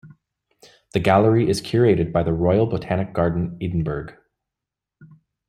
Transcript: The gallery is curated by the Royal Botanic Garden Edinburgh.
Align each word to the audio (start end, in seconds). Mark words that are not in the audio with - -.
The 0.93 0.99
gallery 0.99 1.47
is 1.47 1.61
curated 1.61 2.11
by 2.11 2.23
the 2.23 2.33
Royal 2.33 2.65
Botanic 2.65 3.13
Garden 3.13 3.59
Edinburgh. 3.61 4.17